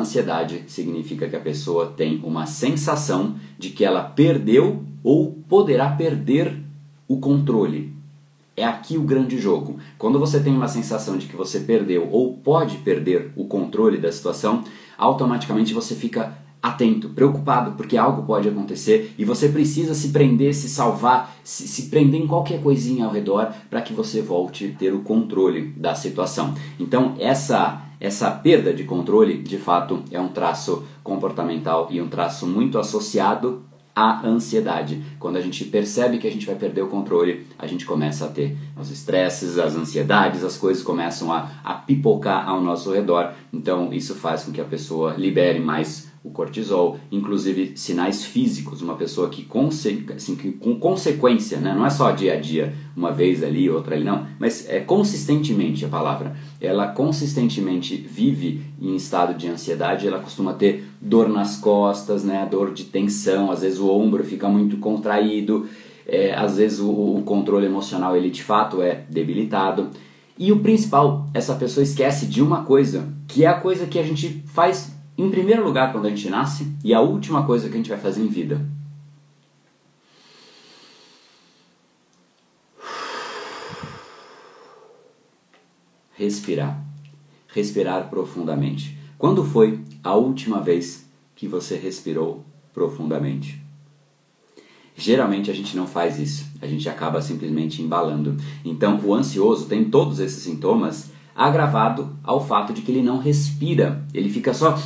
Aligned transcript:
ansiedade 0.00 0.64
significa 0.66 1.28
que 1.28 1.36
a 1.36 1.40
pessoa 1.40 1.86
tem 1.86 2.20
uma 2.24 2.46
sensação 2.46 3.36
de 3.58 3.70
que 3.70 3.84
ela 3.84 4.02
perdeu 4.02 4.84
ou 5.02 5.32
poderá 5.48 5.90
perder 5.90 6.58
o 7.06 7.18
controle. 7.18 7.92
É 8.56 8.64
aqui 8.64 8.98
o 8.98 9.02
grande 9.02 9.38
jogo. 9.38 9.78
Quando 9.96 10.18
você 10.18 10.40
tem 10.40 10.52
uma 10.52 10.68
sensação 10.68 11.16
de 11.16 11.26
que 11.26 11.36
você 11.36 11.60
perdeu 11.60 12.08
ou 12.10 12.34
pode 12.34 12.78
perder 12.78 13.32
o 13.34 13.46
controle 13.46 13.98
da 13.98 14.12
situação, 14.12 14.64
automaticamente 14.98 15.72
você 15.72 15.94
fica 15.94 16.36
atento, 16.62 17.08
preocupado, 17.08 17.72
porque 17.72 17.96
algo 17.96 18.22
pode 18.22 18.48
acontecer 18.48 19.14
e 19.16 19.24
você 19.24 19.48
precisa 19.48 19.94
se 19.94 20.10
prender, 20.10 20.54
se 20.54 20.68
salvar, 20.68 21.34
se, 21.42 21.66
se 21.66 21.84
prender 21.84 22.20
em 22.20 22.26
qualquer 22.26 22.60
coisinha 22.60 23.06
ao 23.06 23.12
redor 23.12 23.52
para 23.70 23.80
que 23.80 23.94
você 23.94 24.20
volte 24.20 24.72
a 24.74 24.78
ter 24.78 24.92
o 24.92 25.00
controle 25.00 25.68
da 25.76 25.94
situação. 25.94 26.54
Então, 26.78 27.14
essa 27.18 27.82
essa 28.00 28.30
perda 28.30 28.72
de 28.72 28.84
controle, 28.84 29.42
de 29.42 29.58
fato, 29.58 30.02
é 30.10 30.18
um 30.18 30.28
traço 30.28 30.84
comportamental 31.04 31.88
e 31.90 32.00
um 32.00 32.08
traço 32.08 32.46
muito 32.46 32.78
associado 32.78 33.62
à 33.94 34.26
ansiedade. 34.26 35.02
Quando 35.18 35.36
a 35.36 35.40
gente 35.40 35.64
percebe 35.66 36.16
que 36.16 36.26
a 36.26 36.30
gente 36.30 36.46
vai 36.46 36.54
perder 36.54 36.80
o 36.80 36.88
controle, 36.88 37.46
a 37.58 37.66
gente 37.66 37.84
começa 37.84 38.24
a 38.24 38.28
ter 38.28 38.56
os 38.80 38.90
estresses, 38.90 39.58
as 39.58 39.76
ansiedades, 39.76 40.42
as 40.42 40.56
coisas 40.56 40.82
começam 40.82 41.30
a, 41.30 41.50
a 41.62 41.74
pipocar 41.74 42.48
ao 42.48 42.62
nosso 42.62 42.90
redor. 42.90 43.34
Então, 43.52 43.92
isso 43.92 44.14
faz 44.14 44.44
com 44.44 44.52
que 44.52 44.60
a 44.60 44.64
pessoa 44.64 45.14
libere 45.18 45.60
mais 45.60 46.09
o 46.22 46.30
cortisol, 46.30 46.98
inclusive 47.10 47.72
sinais 47.76 48.24
físicos, 48.24 48.82
uma 48.82 48.94
pessoa 48.94 49.30
que, 49.30 49.42
conse 49.42 50.04
assim, 50.14 50.36
que 50.36 50.52
com 50.52 50.78
consequência, 50.78 51.58
né? 51.58 51.74
não 51.74 51.86
é 51.86 51.88
só 51.88 52.10
dia 52.10 52.34
a 52.34 52.40
dia, 52.40 52.74
uma 52.94 53.10
vez 53.10 53.42
ali, 53.42 53.70
outra 53.70 53.94
ali, 53.94 54.04
não, 54.04 54.26
mas 54.38 54.68
é 54.68 54.80
consistentemente 54.80 55.82
a 55.84 55.88
palavra, 55.88 56.36
ela 56.60 56.88
consistentemente 56.88 57.96
vive 57.96 58.60
em 58.78 58.94
estado 58.94 59.32
de 59.32 59.48
ansiedade, 59.48 60.06
ela 60.06 60.18
costuma 60.18 60.52
ter 60.52 60.84
dor 61.00 61.26
nas 61.28 61.56
costas, 61.56 62.22
né? 62.22 62.46
dor 62.50 62.74
de 62.74 62.84
tensão, 62.84 63.50
às 63.50 63.62
vezes 63.62 63.78
o 63.78 63.90
ombro 63.90 64.22
fica 64.22 64.46
muito 64.46 64.76
contraído, 64.76 65.66
é, 66.06 66.34
às 66.34 66.58
vezes 66.58 66.80
o, 66.80 66.90
o 66.90 67.22
controle 67.22 67.64
emocional 67.64 68.14
ele 68.14 68.28
de 68.30 68.42
fato 68.42 68.82
é 68.82 69.04
debilitado. 69.08 69.88
E 70.38 70.52
o 70.52 70.60
principal, 70.60 71.28
essa 71.32 71.54
pessoa 71.54 71.84
esquece 71.84 72.26
de 72.26 72.42
uma 72.42 72.64
coisa, 72.64 73.08
que 73.28 73.44
é 73.44 73.48
a 73.48 73.60
coisa 73.60 73.86
que 73.86 73.98
a 73.98 74.02
gente 74.02 74.42
faz 74.46 74.99
em 75.20 75.30
primeiro 75.30 75.64
lugar 75.64 75.92
quando 75.92 76.06
a 76.06 76.10
gente 76.10 76.28
nasce 76.30 76.72
e 76.82 76.94
a 76.94 77.00
última 77.00 77.44
coisa 77.44 77.68
que 77.68 77.74
a 77.74 77.76
gente 77.76 77.90
vai 77.90 77.98
fazer 77.98 78.22
em 78.22 78.28
vida. 78.28 78.64
Respirar. 86.12 86.82
Respirar 87.48 88.08
profundamente. 88.08 88.98
Quando 89.18 89.44
foi 89.44 89.80
a 90.02 90.14
última 90.14 90.60
vez 90.60 91.06
que 91.34 91.46
você 91.46 91.76
respirou 91.76 92.44
profundamente? 92.72 93.60
Geralmente 94.96 95.50
a 95.50 95.54
gente 95.54 95.76
não 95.76 95.86
faz 95.86 96.18
isso, 96.18 96.46
a 96.60 96.66
gente 96.66 96.88
acaba 96.88 97.22
simplesmente 97.22 97.82
embalando. 97.82 98.36
Então, 98.64 99.00
o 99.02 99.14
ansioso 99.14 99.66
tem 99.66 99.84
todos 99.84 100.18
esses 100.18 100.42
sintomas 100.42 101.10
agravado 101.40 102.10
ao 102.22 102.46
fato 102.46 102.70
de 102.70 102.82
que 102.82 102.92
ele 102.92 103.02
não 103.02 103.16
respira, 103.16 104.04
ele 104.12 104.28
fica 104.28 104.52
só. 104.52 104.78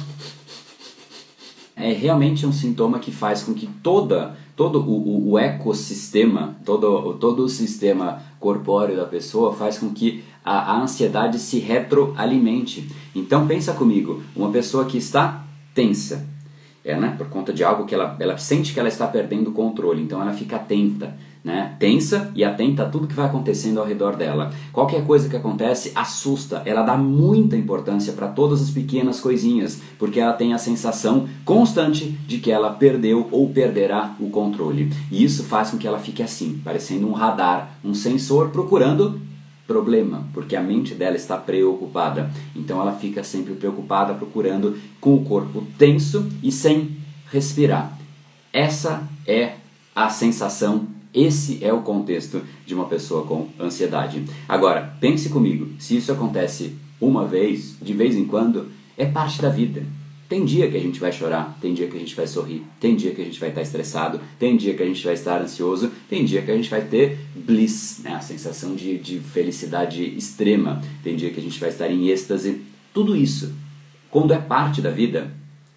É 1.74 1.92
realmente 1.92 2.47
um 2.47 2.52
sintoma 2.52 3.00
que 3.00 3.10
faz 3.10 3.42
com 3.42 3.52
que 3.52 3.66
toda, 3.83 4.36
todo 4.55 4.78
o, 4.80 5.32
o 5.32 5.36
ecossistema, 5.36 6.55
todo, 6.64 7.14
todo 7.14 7.42
o 7.42 7.48
sistema 7.48 8.22
corpóreo 8.38 8.97
da 8.97 9.05
pessoa 9.05 9.52
faz 9.52 9.78
com 9.78 9.91
que 9.91 10.22
a, 10.44 10.75
a 10.75 10.80
ansiedade 10.80 11.41
se 11.41 11.58
retroalimente. 11.58 12.88
Então 13.16 13.48
pensa 13.48 13.72
comigo, 13.72 14.22
uma 14.36 14.52
pessoa 14.52 14.84
que 14.84 14.97
está 14.97 15.44
tensa, 15.75 16.25
é, 16.84 16.97
né, 16.97 17.16
por 17.19 17.28
conta 17.28 17.52
de 17.52 17.64
algo 17.64 17.84
que 17.84 17.97
ela, 17.97 18.16
ela 18.20 18.38
sente 18.38 18.72
que 18.72 18.78
ela 18.78 18.88
está 18.88 19.08
perdendo 19.08 19.50
o 19.50 19.55
controle, 19.55 20.00
então 20.00 20.22
ela 20.22 20.32
fica 20.32 20.55
atenta 20.55 21.16
né? 21.45 21.77
Tensa 21.78 22.33
e 22.34 22.42
atenta 22.42 22.84
a 22.84 22.89
tudo 22.89 23.06
que 23.06 23.15
vai 23.15 23.27
acontecendo 23.27 23.78
ao 23.78 23.87
redor 23.87 24.16
dela. 24.16 24.50
Qualquer 24.72 25.05
coisa 25.05 25.28
que 25.28 25.37
acontece 25.37 25.93
assusta, 25.94 26.62
ela 26.65 26.82
dá 26.82 26.97
muita 26.97 27.55
importância 27.55 28.15
para 28.15 28.28
todas 28.28 28.62
as 28.62 28.71
pequenas 28.71 29.21
coisinhas, 29.21 29.82
porque 29.99 30.19
ela 30.19 30.32
tem 30.32 30.55
a 30.55 30.59
sensação 30.59 31.28
constante 31.44 32.06
de 32.27 32.38
que 32.38 32.50
ela 32.50 32.72
perdeu 32.72 33.28
ou 33.31 33.50
perderá 33.50 34.16
o 34.19 34.31
controle. 34.31 34.91
E 35.10 35.22
isso 35.22 35.44
faz 35.44 35.71
com 35.71 35.77
que 35.77 35.87
ela 35.87 35.99
fique 35.99 36.22
assim, 36.22 36.60
parecendo 36.65 37.06
um 37.06 37.12
radar, 37.12 37.76
um 37.84 37.93
sensor 37.93 38.49
procurando 38.49 39.21
problema, 39.66 40.26
porque 40.32 40.56
a 40.56 40.62
mente 40.62 40.94
dela 40.94 41.16
está 41.16 41.37
preocupada. 41.37 42.31
Então 42.56 42.81
ela 42.81 42.93
fica 42.93 43.22
sempre 43.22 43.53
preocupada, 43.53 44.15
procurando 44.15 44.78
com 44.99 45.15
o 45.15 45.25
corpo 45.25 45.66
tenso 45.76 46.26
e 46.43 46.50
sem 46.50 46.97
respirar. 47.31 47.99
Essa 48.50 49.06
é 49.26 49.56
a 49.94 50.09
sensação 50.09 50.94
esse 51.14 51.64
é 51.64 51.72
o 51.72 51.82
contexto 51.82 52.42
de 52.66 52.75
uma 52.75 52.86
pessoa 52.86 53.25
com 53.25 53.48
ansiedade. 53.60 54.25
Agora, 54.48 54.97
pense 55.00 55.28
comigo, 55.28 55.69
se 55.78 55.97
isso 55.97 56.10
acontece 56.10 56.75
uma 57.00 57.26
vez, 57.26 57.76
de 57.80 57.92
vez 57.92 58.16
em 58.16 58.25
quando, 58.25 58.69
é 58.97 59.06
parte 59.06 59.41
da 59.41 59.48
vida. 59.48 59.84
Tem 60.28 60.44
dia 60.44 60.70
que 60.70 60.76
a 60.76 60.80
gente 60.80 60.98
vai 60.98 61.12
chorar, 61.12 61.56
tem 61.60 61.75
dia 61.75 61.86
que 61.86 61.97
a 61.97 62.00
gente 62.00 62.16
vai 62.16 62.26
sorrir, 62.26 62.64
tem 62.80 62.97
dia 62.97 63.14
que 63.14 63.20
a 63.20 63.25
gente 63.25 63.38
vai 63.38 63.50
estar 63.50 63.62
estressado, 63.62 64.20
tem 64.38 64.56
dia 64.56 64.75
que 64.75 64.82
a 64.82 64.86
gente 64.86 65.04
vai 65.04 65.14
estar 65.14 65.41
ansioso, 65.41 65.92
tem 66.08 66.25
dia 66.25 66.42
que 66.42 66.50
a 66.50 66.56
gente 66.56 66.70
vai 66.70 66.80
ter 66.80 67.19
bliss, 67.36 68.00
né? 68.02 68.14
a 68.14 68.20
sensação 68.20 68.75
de, 68.75 68.98
de 68.98 69.20
felicidade 69.20 70.02
extrema, 70.16 70.82
tem 71.02 71.14
dia 71.14 71.31
que 71.31 71.38
a 71.38 71.42
gente 71.42 71.60
vai 71.60 71.69
estar 71.69 71.88
em 71.88 72.08
êxtase. 72.08 72.62
Tudo 72.92 73.14
isso, 73.14 73.52
quando 74.10 74.32
é 74.32 74.38
parte 74.38 74.81
da 74.81 74.91
vida, 74.91 75.31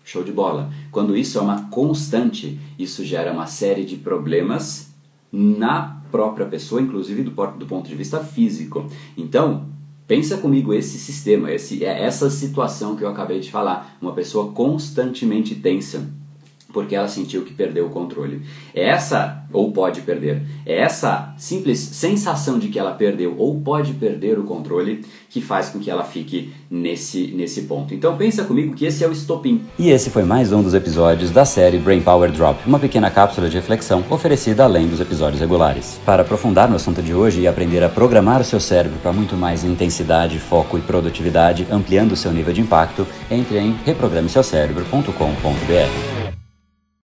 show 0.07 0.23
de 0.23 0.31
bola. 0.31 0.71
Quando 0.91 1.17
isso 1.17 1.37
é 1.37 1.41
uma 1.41 1.63
constante, 1.69 2.57
isso 2.79 3.03
gera 3.03 3.33
uma 3.33 3.45
série 3.45 3.83
de 3.83 3.97
problemas 3.97 4.87
na 5.31 6.01
própria 6.11 6.45
pessoa, 6.45 6.81
inclusive 6.81 7.23
do, 7.23 7.31
do 7.31 7.65
ponto 7.65 7.88
de 7.88 7.95
vista 7.95 8.19
físico. 8.19 8.85
Então, 9.17 9.65
pensa 10.07 10.38
comigo 10.38 10.73
esse 10.73 10.97
sistema, 10.97 11.51
esse, 11.51 11.83
é 11.83 12.03
essa 12.03 12.29
situação 12.29 12.95
que 12.95 13.03
eu 13.03 13.09
acabei 13.09 13.39
de 13.39 13.51
falar, 13.51 13.97
uma 14.01 14.13
pessoa 14.13 14.51
constantemente 14.51 15.55
tensa 15.55 16.09
porque 16.72 16.95
ela 16.95 17.07
sentiu 17.07 17.44
que 17.44 17.53
perdeu 17.53 17.88
o 17.88 17.89
controle. 17.89 18.41
É 18.73 18.89
essa, 18.89 19.44
ou 19.51 19.72
pode 19.72 20.01
perder, 20.01 20.44
é 20.66 20.79
essa 20.79 21.33
simples 21.38 21.79
sensação 21.79 22.59
de 22.59 22.67
que 22.67 22.78
ela 22.78 22.91
perdeu 22.91 23.35
ou 23.38 23.59
pode 23.59 23.94
perder 23.94 24.38
o 24.38 24.44
controle 24.44 25.03
que 25.29 25.41
faz 25.41 25.69
com 25.69 25.79
que 25.79 25.89
ela 25.89 26.03
fique 26.03 26.53
nesse, 26.69 27.28
nesse 27.28 27.63
ponto. 27.63 27.94
Então 27.94 28.17
pensa 28.17 28.44
comigo 28.44 28.73
que 28.73 28.85
esse 28.85 29.03
é 29.03 29.07
o 29.07 29.11
estopim. 29.11 29.61
E 29.78 29.89
esse 29.89 30.09
foi 30.09 30.23
mais 30.23 30.51
um 30.51 30.61
dos 30.61 30.73
episódios 30.73 31.31
da 31.31 31.45
série 31.45 31.78
Brain 31.78 32.01
Power 32.01 32.31
Drop, 32.31 32.59
uma 32.66 32.79
pequena 32.79 33.09
cápsula 33.09 33.49
de 33.49 33.55
reflexão 33.55 34.03
oferecida 34.09 34.63
além 34.63 34.88
dos 34.88 34.99
episódios 34.99 35.39
regulares. 35.39 35.99
Para 36.05 36.23
aprofundar 36.23 36.69
no 36.69 36.75
assunto 36.75 37.01
de 37.01 37.13
hoje 37.13 37.41
e 37.41 37.47
aprender 37.47 37.84
a 37.84 37.89
programar 37.89 38.41
o 38.41 38.45
seu 38.45 38.59
cérebro 38.59 38.97
para 38.99 39.13
muito 39.13 39.35
mais 39.35 39.63
intensidade, 39.63 40.39
foco 40.39 40.78
e 40.78 40.81
produtividade, 40.81 41.67
ampliando 41.72 42.13
o 42.13 42.17
seu 42.17 42.31
nível 42.31 42.53
de 42.53 42.61
impacto, 42.61 43.07
entre 43.29 43.59
em 43.59 43.75
reprogrameseucerebro.com.br. 43.85 46.16